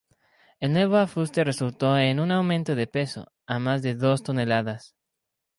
El 0.59 0.73
nuevo 0.73 0.97
afuste 0.97 1.43
resultó 1.43 1.95
en 1.95 2.19
un 2.19 2.31
aumento 2.31 2.73
de 2.73 2.87
peso, 2.87 3.31
a 3.45 3.59
más 3.59 3.83
de 3.83 3.93
dos 3.93 4.23
toneladas. 4.23 4.95